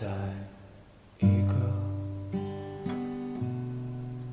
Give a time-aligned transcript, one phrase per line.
[0.00, 0.06] 在
[1.18, 1.52] 一个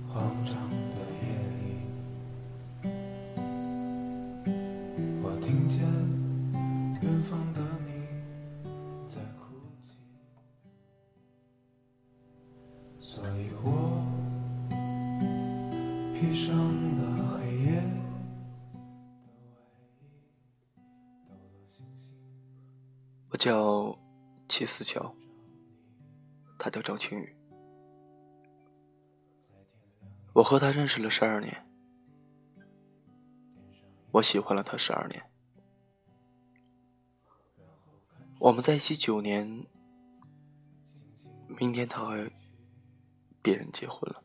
[0.07, 1.25] 慌张的夜
[1.57, 1.81] 里，
[5.23, 5.79] 我听见
[7.01, 7.89] 远方的你
[9.09, 9.41] 在哭
[9.89, 9.97] 泣，
[12.99, 13.65] 所以我
[16.13, 17.01] 披上了
[17.39, 17.81] 黑夜
[21.27, 21.35] 的外
[21.73, 21.81] 衣，
[23.31, 23.97] 我叫
[24.47, 25.11] 齐思乔，
[26.65, 27.37] 他叫张青宇。
[30.33, 31.63] 我和他认识了十二年，
[34.09, 35.29] 我喜欢了他十二年。
[38.39, 39.67] 我们在一起九年，
[41.47, 42.27] 明天他和
[43.43, 44.23] 别人结婚了。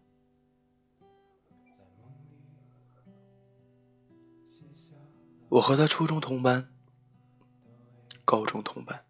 [5.51, 6.73] 我和他初中同班，
[8.25, 9.05] 高中同班，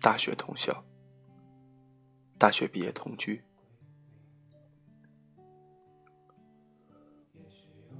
[0.00, 0.84] 大学同校，
[2.40, 3.44] 大学毕业同居。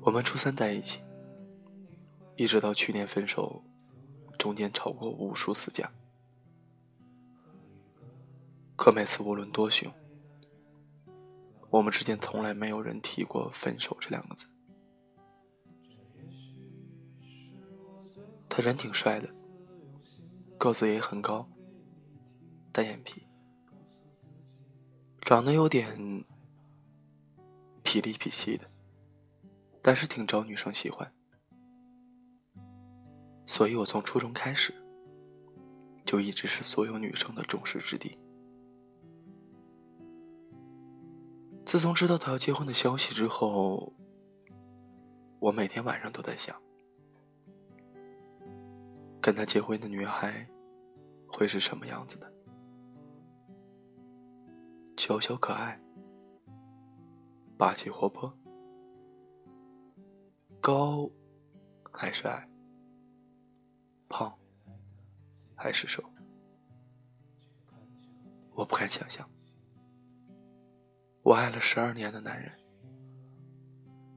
[0.01, 1.03] 我们初三在一起，
[2.37, 3.63] 一直到去年分手，
[4.39, 5.93] 中间吵过无数次架。
[8.77, 9.93] 可每次无论多凶，
[11.69, 14.47] 我们之间从来没有人提过分手这两个字。
[18.49, 19.29] 他人挺帅的，
[20.57, 21.47] 个子也很高，
[22.73, 23.27] 单眼皮，
[25.31, 25.97] 长得有点
[27.85, 28.69] 痞里痞气的，
[29.81, 31.09] 但是挺招女生喜欢。
[33.47, 34.75] 所以我从初中开始，
[36.05, 38.19] 就一直是所有女生的众矢之的。
[41.65, 43.95] 自从知道他要结婚的消息之后，
[45.39, 46.61] 我每天晚上都在想，
[49.21, 50.45] 跟他结婚的女孩
[51.29, 52.40] 会是什么样子的？
[55.01, 55.81] 娇小可爱，
[57.57, 58.31] 霸气活泼，
[60.61, 61.11] 高
[61.91, 62.47] 还是矮？
[64.11, 64.39] 胖
[65.57, 66.05] 还是瘦？
[68.53, 69.27] 我不敢想象。
[71.23, 72.53] 我爱了十二年的男人，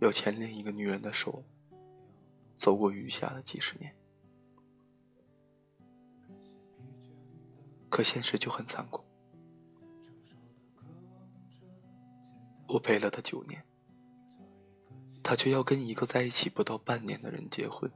[0.01, 1.41] 要牵另一个女人的手，
[2.57, 3.95] 走过余下的几十年。
[7.89, 9.01] 可现实就很残酷，
[12.73, 13.63] 我陪了他九年，
[15.21, 17.91] 他却要跟一个在一起不到半年的人结婚。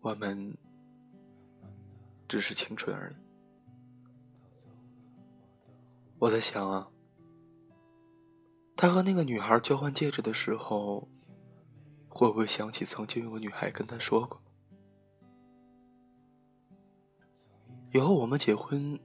[0.00, 0.56] 我们
[2.28, 3.16] 只是青春而已。
[6.20, 6.88] 我在想啊，
[8.76, 11.08] 他和那个女孩交换戒指的时候，
[12.08, 14.40] 会不会想起曾经有个女孩跟他说过
[17.92, 19.00] ：“以后我们结婚，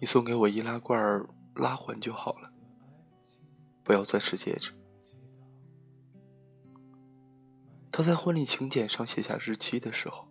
[0.00, 2.50] 你送给我易拉罐拉环就好了，
[3.84, 4.72] 不要钻石戒指。”
[7.92, 10.26] 他在婚礼请柬上写下日期的时候。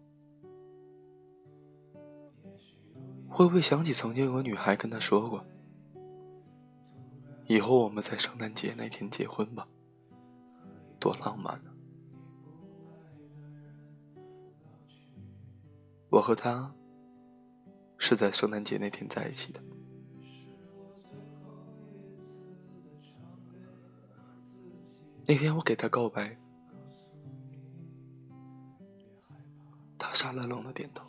[3.31, 5.45] 会不会想起曾经有个女孩跟他说过
[7.47, 9.65] ：“以后我们在圣诞节那天结婚吧，
[10.99, 11.71] 多浪漫呢！”
[16.09, 16.73] 我和他
[17.99, 19.61] 是在圣诞节那天在一起的。
[25.27, 26.35] 那天我给他告白，
[29.95, 31.05] 他傻愣愣的点头。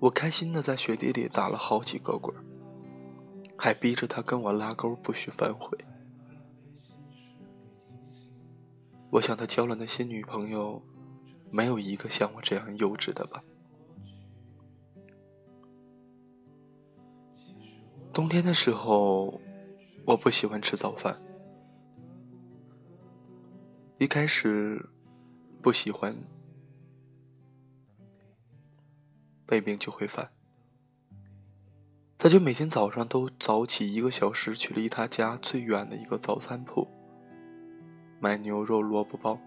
[0.00, 2.34] 我开心的在雪地里打了好几个滚，
[3.56, 5.78] 还逼着他跟我拉钩，不许反悔。
[9.10, 10.82] 我想他交了那些女朋友，
[11.50, 13.42] 没有一个像我这样幼稚的吧？
[18.12, 19.40] 冬天的时候，
[20.04, 21.16] 我不喜欢吃早饭。
[23.98, 24.88] 一开始，
[25.62, 26.16] 不喜欢。
[29.50, 30.30] 胃病就会犯，
[32.18, 36.86] 他就每天早上都早起一个小时，去离他家最远的一个早餐铺
[38.20, 39.40] 买牛肉萝卜包，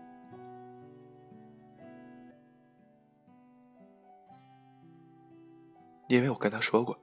[6.07, 6.97] 因为我跟他说过，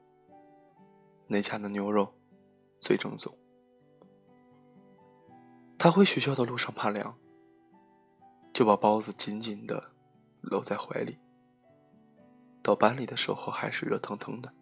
[1.28, 2.12] 那家的牛肉
[2.80, 3.38] 最正宗。
[5.78, 7.16] 他回学校的路上怕凉，
[8.52, 9.92] 就把包子紧紧的
[10.40, 11.18] 搂在怀里。
[12.62, 14.52] 到班里的时候还是热腾腾的。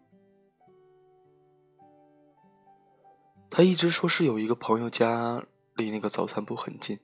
[3.48, 5.42] 他一直说是有一个朋友家
[5.74, 7.00] 离那个早餐铺很近。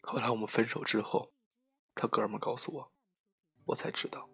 [0.00, 1.32] 后来我们分手之后，
[1.94, 2.92] 他哥们告诉我，
[3.66, 4.28] 我才知道。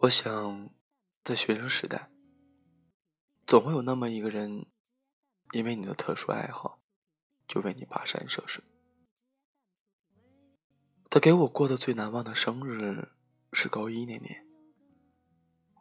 [0.00, 0.70] 我想，
[1.22, 2.10] 在学生时代，
[3.46, 4.66] 总会有那么一个人，
[5.52, 6.80] 因为你的特殊爱好，
[7.46, 8.64] 就为你跋山涉水。
[11.08, 13.12] 他给我过的最难忘的生日
[13.52, 14.44] 是高一那年，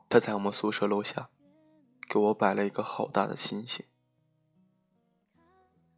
[0.07, 1.31] 他在我们宿舍楼下
[2.07, 3.83] 给我摆了一个好大的星星，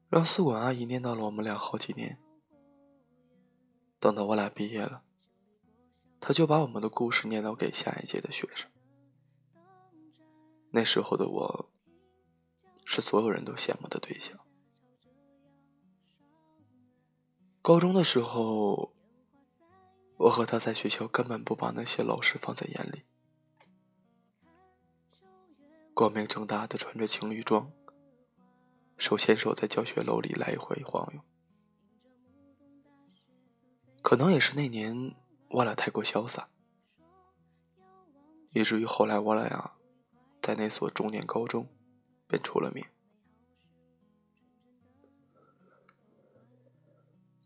[0.10, 2.25] 让宿管阿姨念叨了我们俩好几年。
[4.06, 5.02] 等到我俩毕业了。
[6.20, 8.70] 他就把我们的故事念叨给下一届的学生。
[10.70, 11.72] 那时候的我，
[12.86, 14.38] 是所有人都羡慕的对象。
[17.64, 18.94] 高中的时候，
[20.18, 23.06] 我和他在学校根本不把那些老师放在眼里，
[25.96, 27.72] 光明正大的穿着情侣装，
[29.00, 31.22] 手牵手在教学楼里来回晃悠。
[34.06, 35.16] 可能也是那年。
[35.50, 36.48] 我俩太过潇洒，
[38.52, 39.74] 以至于后来我俩呀，
[40.42, 41.68] 在那所重点高中
[42.28, 42.86] 便出了名。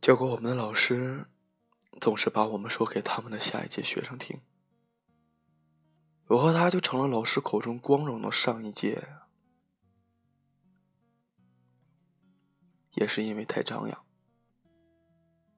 [0.01, 1.27] 教过我们的老师
[2.01, 4.41] 总是把我们说给他们的下一届学生听，
[6.27, 9.07] 我和他就成了老师口中光荣的上一届。
[12.95, 14.05] 也是因为太张扬，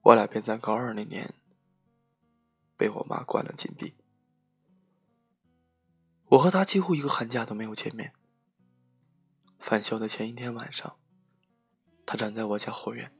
[0.02, 1.34] 我俩便在高二那年。
[2.76, 3.94] 被我妈关了禁闭。
[6.30, 8.12] 我和他几乎一个寒假都没有见面。
[9.60, 10.96] 返校的前一天晚上，
[12.04, 13.14] 他站在我家后院，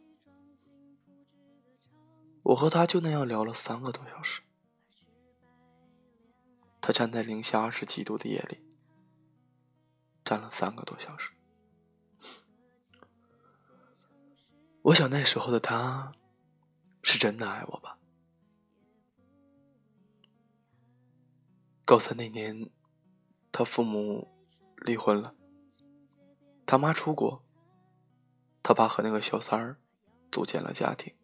[2.42, 4.42] 我和他就那样聊了三个多小时。
[6.80, 8.60] 他站在零下二十几度的夜里，
[10.24, 11.30] 站了三个多小时。
[14.82, 16.12] 我想那时候的他，
[17.02, 17.98] 是真的爱我吧。
[21.84, 22.70] 高三那年，
[23.50, 24.28] 他父母
[24.76, 25.34] 离婚了，
[26.64, 27.44] 他妈出国，
[28.62, 29.78] 他爸和那个小三儿
[30.30, 31.14] 组建了家庭，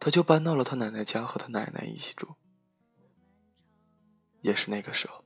[0.00, 2.34] 他就搬到了他奶奶家和他奶奶一起住。
[4.42, 5.24] 也是那个时候，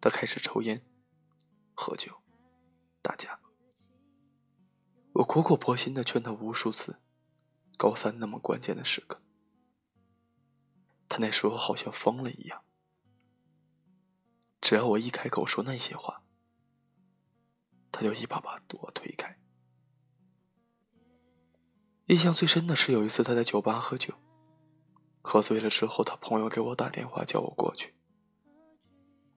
[0.00, 0.80] 他开始抽烟、
[1.74, 2.16] 喝酒、
[3.02, 3.38] 打架。
[5.16, 7.00] 我苦口婆心的劝他无数次，
[7.78, 9.22] 高三那么关键的时刻。
[11.08, 12.62] 他那时候好像疯了一样，
[14.60, 16.22] 只要我一开口说那些话，
[17.90, 19.38] 他就一把把我推开。
[22.08, 24.12] 印象最深的是有一次他在酒吧喝酒，
[25.22, 27.94] 喝醉了之后，他朋友给我打电话叫我过去。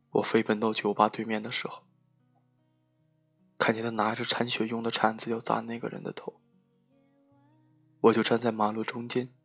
[0.10, 1.86] 我飞奔到酒吧对面的时候，
[3.60, 6.42] 看见他拿着铲雪用的铲子要砸那个人的头，
[8.00, 9.36] 我就站在马路中间。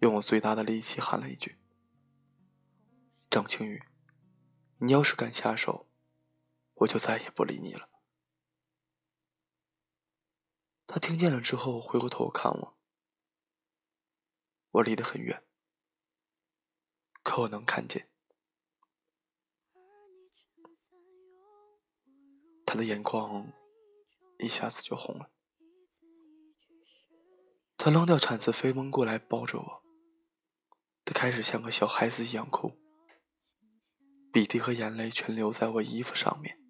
[0.00, 1.58] 用我最大的力气喊了一句
[3.28, 3.82] ：“张青宇，
[4.76, 5.88] 你要是敢下手，
[6.74, 7.88] 我就再也不理你了。”
[10.86, 12.78] 他听见了之后，回过头看我。
[14.70, 15.42] 我离得很远，
[17.24, 18.08] 可我能看见
[22.68, 23.50] 他的眼眶
[24.38, 25.30] 一下子就红了。
[27.78, 29.82] 他扔掉铲子，飞奔过来，抱着我。
[31.02, 32.72] 他开始像个小孩子一样哭，
[34.30, 36.60] 鼻涕和眼泪全流在我衣服上面。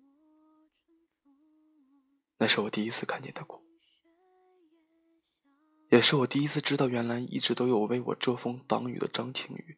[2.36, 3.60] 那是我第一次看见他哭，
[5.90, 9.76] 也是我第一次知道，原来一直都有为我遮风挡雨的张青雨，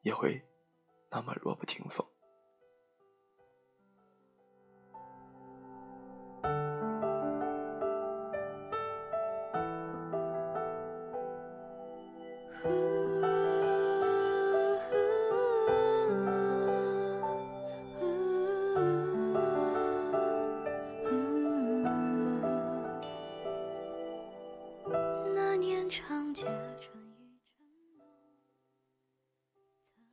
[0.00, 0.42] 也会
[1.10, 2.06] 那么弱不禁风。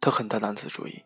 [0.03, 1.05] 他很大男子主义，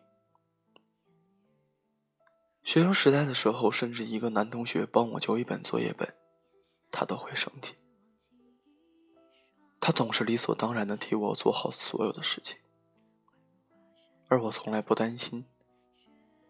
[2.64, 6.16] 学生时代的时候，甚至一个男同学帮我交一本作业本，
[6.90, 7.76] 他都会生气。
[9.78, 12.58] 他总是理所当然的替我做好所有的事情，
[14.26, 15.46] 而我从来不担心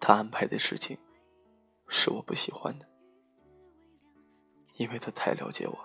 [0.00, 0.96] 他安排的事情
[1.86, 2.88] 是我不喜欢的，
[4.78, 5.78] 因为他太了解我，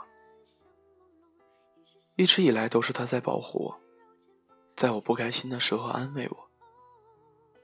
[2.16, 3.82] 一直以来都是他在保护我，
[4.78, 6.53] 在我不开心的时候安慰我。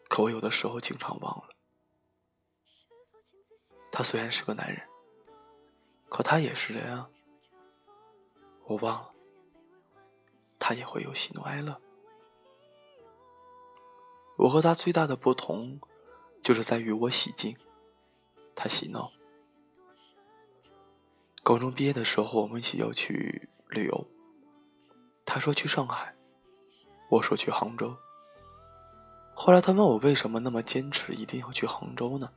[0.10, 1.50] 可我有的时候经常忘了。
[3.92, 4.82] 他虽然是个男人，
[6.10, 7.10] 可他也是人啊。
[8.66, 9.13] 我忘了，
[10.60, 11.80] 他也会有喜怒哀乐。
[14.38, 15.80] 我和他最大的不同，
[16.44, 17.58] 就是在于我喜静，
[18.56, 19.12] 他喜闹。
[21.44, 24.08] 高中毕业的时候，我们一起要去旅游。
[25.25, 26.16] 他说去上海，
[27.10, 27.96] 我说去杭州。
[29.41, 32.29] 后来他问我为什么那么坚持一定要去杭州呢？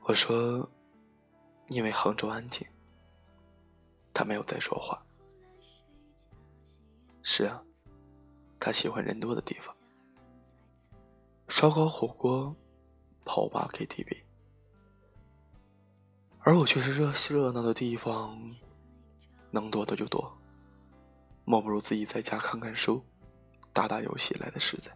[0.00, 0.68] 我说，
[1.68, 2.66] 因为杭州安静。
[4.12, 5.00] 他没有再说话。
[7.22, 7.62] 是啊，
[8.58, 9.72] 他喜欢人多的地方，
[11.46, 12.52] 烧烤、火锅、
[13.24, 14.24] 泡吧、KTV，
[16.40, 18.36] 而我却是热热闹的地方，
[19.52, 20.36] 能多的就多，
[21.44, 23.00] 莫不如自己在家看看书。
[23.74, 24.90] 打打游戏来的实在。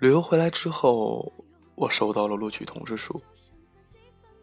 [0.00, 1.32] 旅游回来之后，
[1.74, 3.22] 我收到了录取通知书，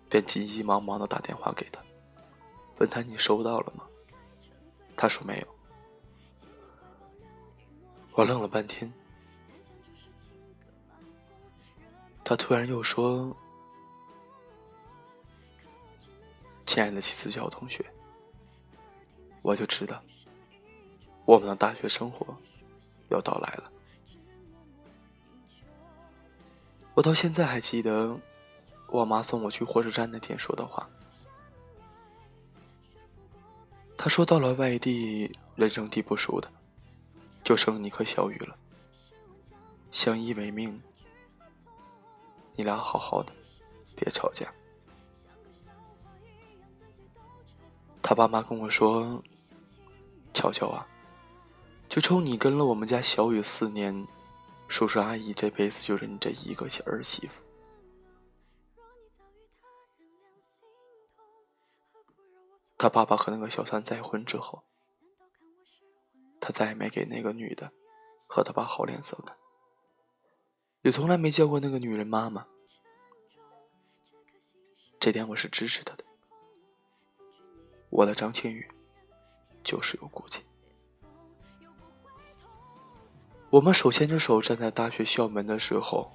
[0.10, 1.82] 便急急忙忙的打电话给他，
[2.78, 3.86] 问他你收到了吗？
[4.98, 5.48] 他说没有。
[8.14, 8.92] 我愣了半天，
[12.24, 13.36] 他突然又说。
[16.66, 17.86] 亲爱的齐思乔同学，
[19.42, 20.02] 我就知道
[21.24, 22.36] 我们的大学生活
[23.10, 23.72] 要到来了。
[26.94, 28.18] 我到现在还记得
[28.88, 30.90] 我妈送我去火车站那天说的话。
[33.98, 36.52] 她说：“到了外地，人生地不熟的，
[37.44, 38.58] 就剩你和小雨了。
[39.92, 40.82] 相依为命，
[42.56, 43.32] 你俩好好的，
[43.96, 44.54] 别吵架。”
[48.08, 49.24] 他爸妈跟我说
[50.32, 50.88] ：“乔乔啊，
[51.90, 54.08] 就冲你跟了我们家小雨四年，
[54.68, 57.42] 叔叔阿姨这辈子就认这一个儿媳妇。”
[62.78, 64.62] 他爸爸和那个小三再婚之后，
[66.40, 67.72] 他再也没给那个女的
[68.28, 69.36] 和他爸好脸色看，
[70.84, 72.46] 也从来没叫过那个女人妈妈。
[75.00, 76.05] 这点我是支持他的。
[77.90, 78.68] 我的张馨予
[79.64, 80.44] 就是有骨气。
[83.50, 86.12] 我们手牵着手站在大学校门的时候，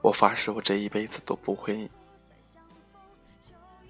[0.00, 1.88] 我发誓我这一辈子都不会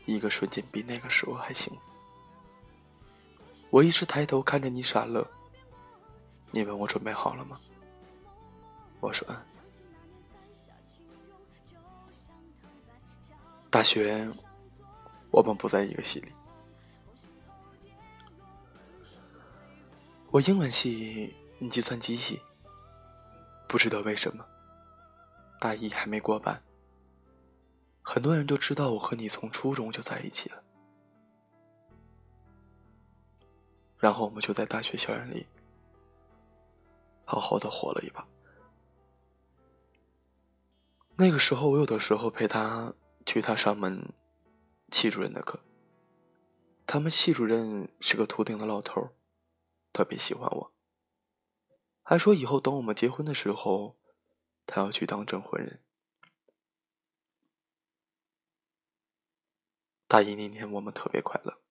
[0.04, 1.80] 一个瞬间比那个时候还幸福。
[3.70, 5.26] 我一直抬头看着你傻乐，
[6.50, 7.58] 你问我准备好了吗？
[9.00, 9.36] 我说嗯。
[13.70, 14.30] 大学。
[15.32, 16.32] 我们不在一个系里。
[20.30, 22.40] 我英文系，你计算机系。
[23.66, 24.44] 不知道为什么，
[25.58, 26.62] 大一还没过半，
[28.02, 30.62] 很多人都知道我和你从初中就在一起了。
[33.98, 35.46] 然后我们就在大学校园里
[37.24, 38.26] 好好的活了一把。
[41.16, 42.92] 那个时候，我有的时候陪他
[43.24, 44.12] 去他上门。
[44.92, 45.64] 系主任的课，
[46.86, 49.16] 他们系主任是个秃顶的老头
[49.92, 50.74] 特别喜欢我，
[52.02, 53.98] 还说以后等我们结婚的时候，
[54.66, 55.82] 他要去当证婚人。
[60.06, 61.62] 大一那年我们特别快乐，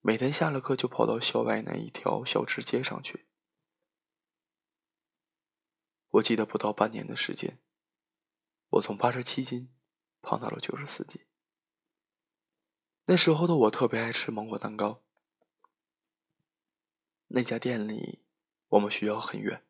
[0.00, 3.26] 每天下了课就跑到校外那一条小吃街上去。
[6.10, 7.58] 我记得不到半年的时间，
[8.68, 9.74] 我从八十七斤
[10.20, 11.24] 胖到了九十四斤。
[13.12, 15.02] 那时候的我特别爱吃芒果蛋糕。
[17.26, 18.24] 那家店里，
[18.68, 19.66] 我们学校很远，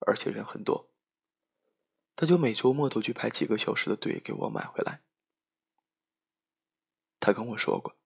[0.00, 0.90] 而且人很多。
[2.14, 5.00] 他就每周末都去排几个小时的队给我买回来。
[7.20, 7.96] 他跟我说过，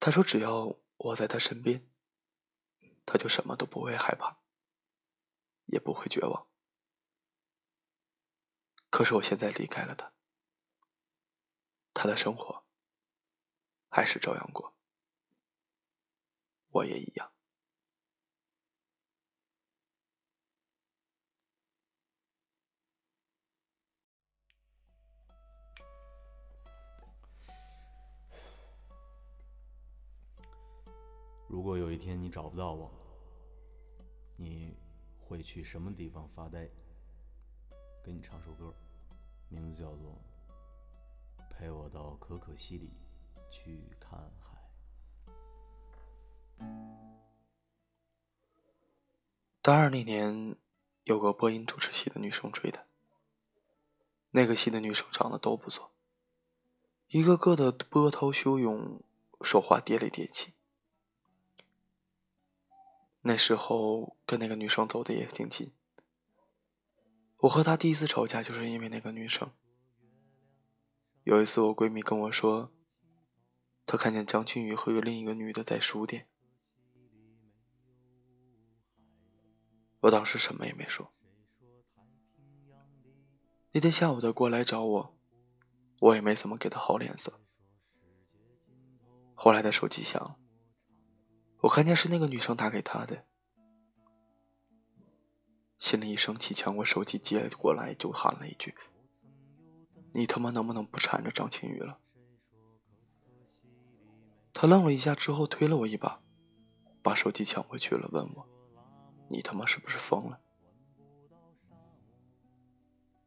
[0.00, 1.88] 他说只要我在他身边，
[3.06, 4.38] 他就什么都不会害怕，
[5.66, 6.48] 也不会绝望。
[8.90, 10.12] 可是我现在离开了他，
[11.94, 12.68] 他的生活。
[13.92, 14.72] 还是照样过，
[16.70, 17.30] 我也一样。
[31.48, 32.88] 如果有一天你找不到我，
[34.36, 34.76] 你
[35.18, 36.70] 会去什么地方发呆？
[38.04, 38.72] 给你唱首歌，
[39.48, 40.16] 名字叫做
[41.50, 42.92] 《陪我到可可西里
[43.50, 44.56] 去看海。
[49.60, 50.56] 大二那年，
[51.04, 52.86] 有个播音主持系的女生追他。
[54.30, 55.92] 那个系的女生长得都不错，
[57.08, 59.02] 一个个的波涛汹涌，
[59.42, 60.54] 说话跌里跌气。
[63.22, 65.72] 那时候跟那个女生走的也挺近。
[67.38, 69.50] 我和她第一次吵架就是因为那个女生。
[71.24, 72.72] 有一次我闺蜜跟我说，
[73.90, 76.28] 他看见张馨予和另一个女的在书店。
[80.02, 81.12] 我当时什么也没说。
[83.72, 85.18] 那天下午他过来找我，
[85.98, 87.40] 我也没怎么给他好脸色。
[89.34, 90.36] 后来他手机响了，
[91.62, 93.24] 我看见是那个女生打给他的，
[95.80, 98.72] 心里一生气，抢过手机接过来就喊了一句
[100.14, 101.98] ：“你他妈能不能不缠着张馨予了？”
[104.60, 106.20] 他愣了一下之后推了我一把，
[107.00, 108.46] 把手机抢回去了，问我。
[109.26, 110.38] 你他妈是不是疯了？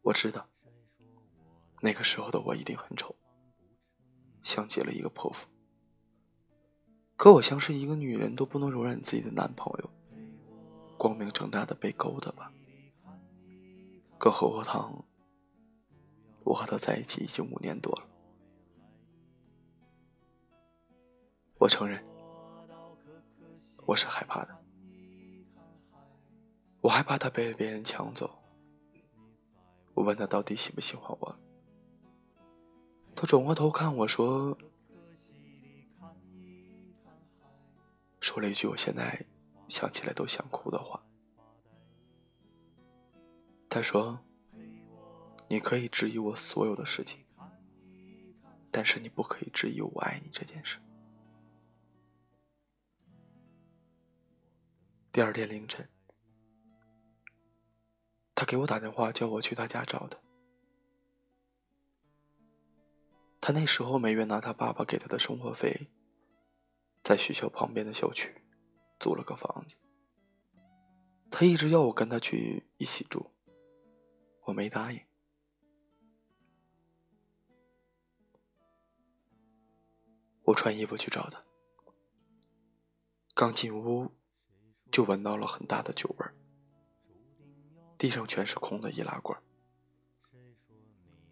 [0.03, 0.47] 我知道，
[1.81, 3.15] 那个时候的我一定很丑，
[4.43, 5.47] 像极了一个泼妇。
[7.15, 9.89] 可我像是一个女人都不能容忍自己的男朋友
[10.99, 12.53] 光明正大的被勾搭吧？
[14.19, 15.03] 更何况，
[16.43, 18.07] 我和他在一起已经五年多了。
[21.63, 21.97] 我承认，
[23.85, 24.63] 我是害怕的。
[26.81, 28.29] 我害怕他被别人抢走。
[29.93, 31.39] 我问他到底喜不喜欢我，
[33.15, 34.57] 他转过头看我说，
[38.19, 39.25] 说了一句我现在
[39.69, 41.01] 想起来都想哭的话。
[43.69, 44.19] 他说
[45.47, 47.23] ：“你可以质疑我所有的事情，
[48.69, 50.77] 但是你不可以质疑我爱你这件事。”
[55.13, 55.87] 第二天凌晨。
[58.33, 60.17] 他给我打电话，叫我去他家找他。
[63.39, 65.91] 他那时候每月拿他爸爸给他的生活费，
[67.03, 68.41] 在学校旁边的小区
[68.99, 69.75] 租了个房子。
[71.29, 73.29] 他一直要我跟他去一起住，
[74.45, 74.99] 我没答应。
[80.45, 81.45] 我穿衣服去找他，
[83.35, 84.11] 刚进屋
[84.93, 86.35] 就闻到了很大的酒味儿。
[87.97, 89.41] 地上全是空的易拉罐。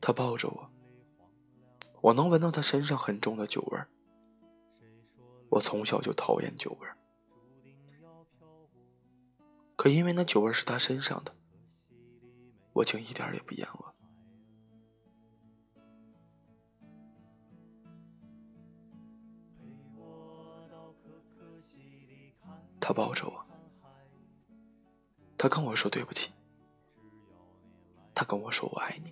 [0.02, 0.72] 他抱着我，
[2.02, 3.88] 我能闻到他身上很重的酒味儿。
[5.50, 6.98] 我从小就讨厌酒味儿，
[9.76, 11.36] 可因为那酒味儿是他身上的，
[12.74, 13.94] 我竟一点也不厌恶。
[22.80, 23.41] 他抱着我，
[25.42, 26.30] 他跟我说对不起。
[28.14, 29.12] 他跟我说：“我爱你。”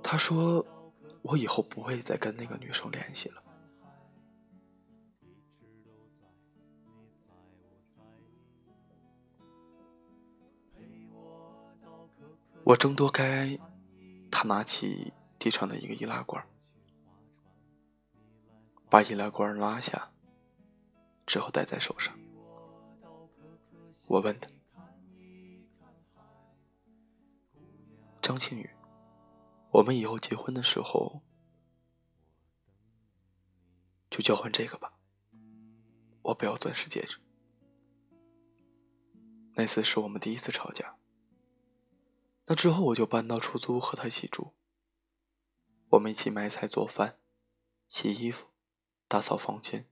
[0.00, 0.64] 他说
[1.22, 3.42] ：“我以后不会再跟那个女生联系了。”
[12.62, 13.58] 我挣脱开，
[14.30, 16.46] 他拿起地上的一个易拉罐，
[18.88, 20.12] 把易拉罐拉下，
[21.26, 22.16] 之后戴在手上。
[24.12, 24.50] 我问他。
[28.20, 28.68] 张庆宇，
[29.70, 31.22] 我们以后结婚的时候
[34.10, 34.98] 就交换这个吧。
[36.20, 37.20] 我不要钻石戒指。
[39.54, 40.98] 那次是我们第一次吵架。
[42.44, 44.52] 那之后我就搬到出租屋和他一起住。
[45.88, 47.18] 我们一起买菜、做饭、
[47.88, 48.48] 洗衣服、
[49.08, 49.88] 打扫房间。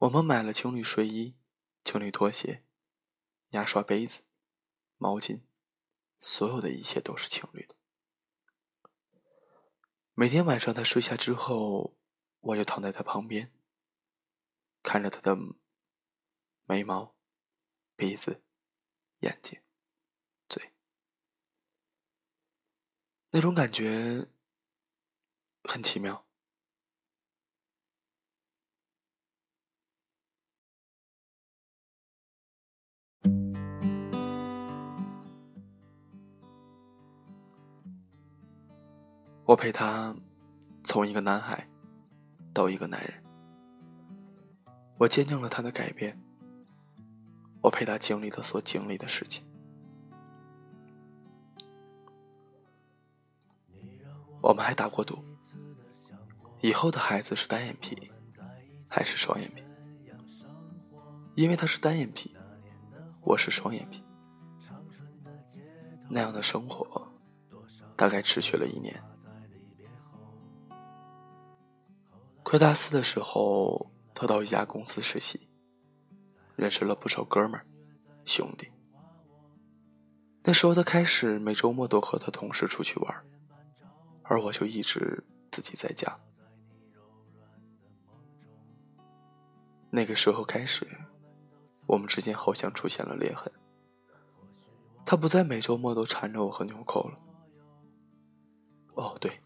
[0.00, 1.34] 我们买了情侣睡衣、
[1.82, 2.64] 情侣拖鞋、
[3.56, 4.22] 牙刷、杯子、
[4.98, 5.40] 毛巾。
[6.18, 7.74] 所有的一切都是情侣的。
[10.14, 11.98] 每天晚上他睡下之后，
[12.40, 13.52] 我就躺在他旁边，
[14.82, 15.36] 看着他的
[16.64, 17.14] 眉毛、
[17.96, 18.42] 鼻子、
[19.20, 19.60] 眼睛、
[20.48, 20.72] 嘴，
[23.30, 24.26] 那种感觉
[25.64, 26.25] 很奇妙。
[39.46, 40.12] 我陪他
[40.82, 41.68] 从一个男孩
[42.52, 43.22] 到一个男人，
[44.98, 46.20] 我见证了他的改变。
[47.62, 49.44] 我陪他经历的所经历的事情。
[54.40, 55.18] 我们还打过赌，
[56.60, 58.10] 以后的孩子是单眼皮
[58.88, 59.62] 还是双眼皮？
[61.36, 62.36] 因为他是单眼皮，
[63.22, 64.02] 我是双眼皮。
[66.08, 67.08] 那样的生活
[67.96, 69.00] 大概持续了一年。
[72.58, 75.48] 大四的时候，他到一家公司实习，
[76.54, 77.66] 认识了不少哥们儿、
[78.24, 78.70] 兄弟。
[80.42, 83.24] 那时候他开始每周末都和他同事出去玩，
[84.22, 86.16] 而我就一直自己在家。
[89.90, 90.86] 那个时候开始，
[91.86, 93.50] 我们之间好像出现了裂痕。
[95.04, 97.18] 他不再每周末都缠着我和纽扣了。
[98.94, 99.40] 哦，对，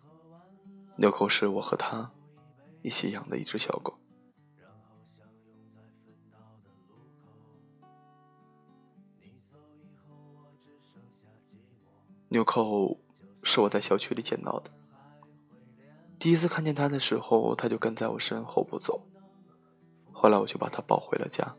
[0.97, 2.11] 纽扣是我和他
[2.83, 3.99] 一起养的一只小狗。
[12.29, 12.97] 纽扣
[13.43, 14.71] 是我在小区里捡到的。
[16.19, 19.03] 第一次看见它的时候，它就跟在我身后不走。
[20.13, 21.57] 后来我就把它抱回了家，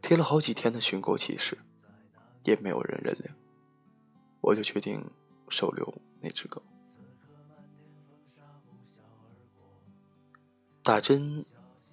[0.00, 1.58] 贴了好几天的寻狗启事，
[2.44, 3.34] 也没有人认领。
[4.40, 5.04] 我就决定
[5.48, 6.62] 收留那只狗。
[10.90, 11.46] 打针，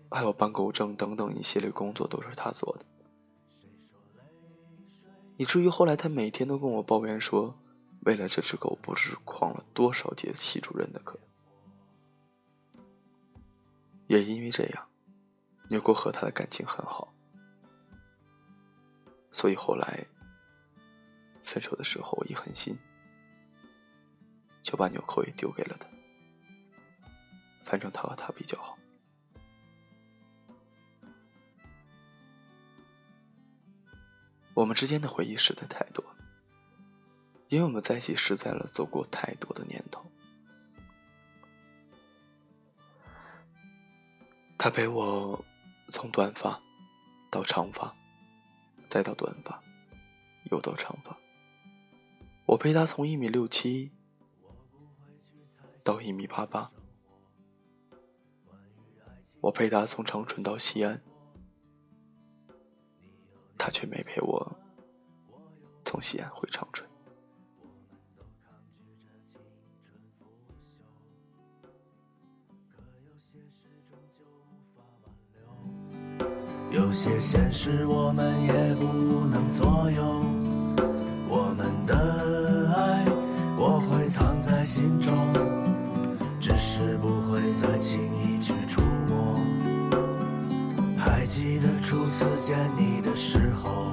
[0.09, 2.85] 还有办狗证等等一系列工作都是他做的。
[5.35, 7.55] 以至于后来，他每天都跟我抱怨说，
[8.07, 11.19] 为了这只狗，不知旷了多少节系主任的课。
[14.07, 14.87] 也因为这样，
[15.69, 17.13] 牛狗和他的感情很好，
[19.29, 20.07] 所以后来
[21.43, 22.75] 分手的时候，我一狠心，
[24.63, 25.87] 就把纽扣也丢给了他。
[27.63, 28.75] 反正他和他比较好。
[34.57, 36.03] 我们之间的回忆实在太多，
[37.47, 40.03] 因为我们在一起实在了走过太多的年头。
[44.57, 45.45] 他陪我
[45.89, 46.59] 从短发
[47.29, 47.95] 到长发，
[48.89, 49.61] 再到短发，
[50.49, 51.15] 又到长发。
[52.47, 53.91] 我陪他从一米六七
[55.83, 56.71] 到一米八八，
[59.39, 60.99] 我陪他从长春到西安。
[63.57, 64.55] 他却没陪我
[65.83, 66.87] 从西安回长春。
[76.69, 78.85] 有些现实我们也不
[79.25, 80.03] 能左右，
[81.27, 83.05] 我们的爱
[83.57, 85.11] 我会藏在心中，
[86.39, 88.81] 只是不会再轻易去触。
[91.07, 93.91] 还记得初次见你的时候，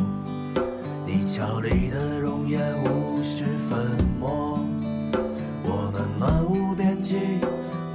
[1.06, 3.78] 你俏丽的容颜无需粉
[4.18, 4.58] 墨，
[5.62, 7.16] 我们漫无边际，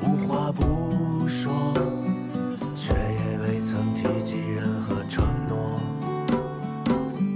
[0.02, 1.52] 无话不说，
[2.74, 5.82] 却也未曾提及任何承诺。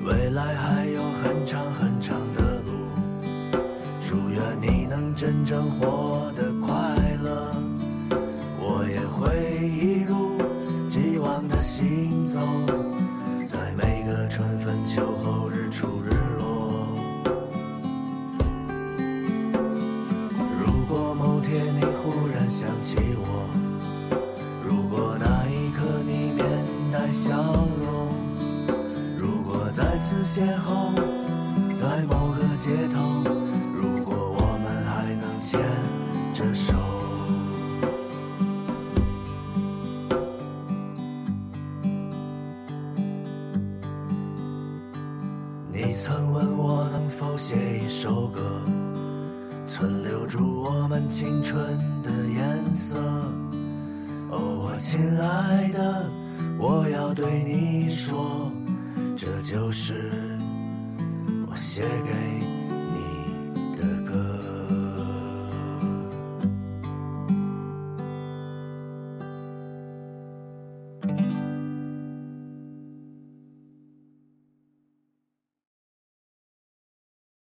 [0.05, 3.59] 未来还有很长很长的路，
[3.99, 6.73] 祝愿你能真正活得快
[30.23, 30.95] 邂逅
[31.73, 32.97] 在某个街头，
[33.75, 35.59] 如果我们还能牵
[36.33, 36.73] 着手。
[45.73, 48.61] 你曾问我能否写一首歌，
[49.65, 52.97] 存留住我们青春的颜色。
[54.31, 56.09] 哦，我亲爱的，
[56.57, 58.49] 我要对你说，
[59.53, 60.09] 就是
[61.47, 62.22] 我写给